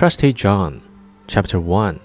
[0.00, 0.80] Trusty John,
[1.26, 2.00] Chapter 1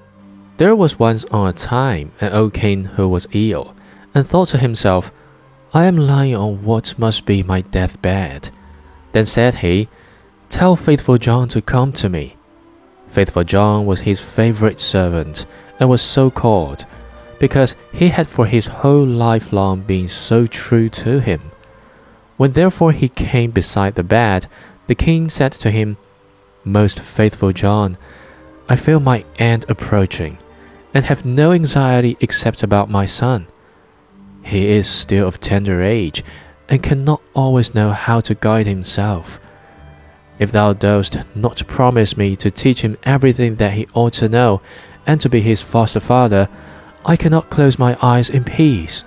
[0.57, 3.73] There was once on a time an old king who was ill,
[4.13, 5.13] and thought to himself,
[5.73, 8.49] I am lying on what must be my deathbed.
[9.13, 9.87] Then said he,
[10.49, 12.35] Tell faithful John to come to me.
[13.07, 15.45] Faithful John was his favorite servant,
[15.79, 16.85] and was so called,
[17.39, 21.49] because he had for his whole life long been so true to him.
[22.35, 24.47] When therefore he came beside the bed,
[24.87, 25.95] the king said to him,
[26.65, 27.97] most faithful John,
[28.67, 30.37] I feel my end approaching,
[30.93, 33.47] and have no anxiety except about my son.
[34.43, 36.23] He is still of tender age,
[36.67, 39.39] and cannot always know how to guide himself.
[40.39, 44.61] If thou dost not promise me to teach him everything that he ought to know,
[45.07, 46.49] and to be his foster father,
[47.05, 49.03] I cannot close my eyes in peace.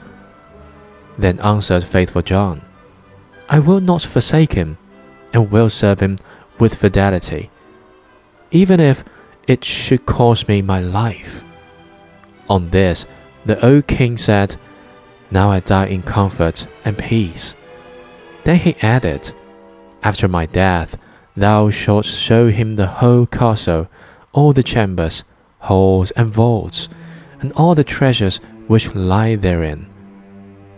[1.18, 2.62] Then answered faithful John,
[3.48, 4.78] I will not forsake him,
[5.33, 6.18] and will serve him
[6.59, 7.51] with fidelity,
[8.51, 9.05] even if
[9.47, 11.45] it should cost me my life.
[12.48, 13.06] On this,
[13.45, 14.56] the old king said,
[15.31, 17.55] Now I die in comfort and peace.
[18.45, 19.33] Then he added,
[20.03, 20.97] After my death,
[21.36, 23.89] thou shalt show him the whole castle,
[24.33, 25.25] all the chambers,
[25.59, 26.89] halls, and vaults,
[27.41, 29.86] and all the treasures which lie therein.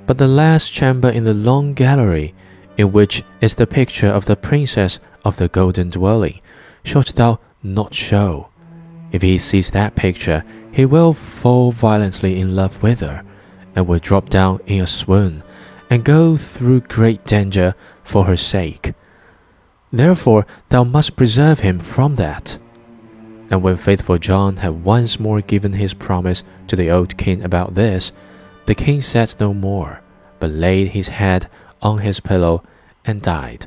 [0.06, 2.34] But the last chamber in the long gallery,
[2.80, 6.40] in which is the picture of the princess of the golden dwelling,
[6.82, 8.48] shalt thou not show.
[9.12, 10.42] If he sees that picture,
[10.72, 13.22] he will fall violently in love with her,
[13.74, 15.42] and will drop down in a swoon,
[15.90, 18.94] and go through great danger for her sake.
[19.92, 22.56] Therefore, thou must preserve him from that.
[23.50, 27.74] And when faithful John had once more given his promise to the old king about
[27.74, 28.12] this,
[28.66, 30.00] the king said no more,
[30.38, 31.48] but laid his head
[31.82, 32.62] on his pillow
[33.04, 33.66] and died.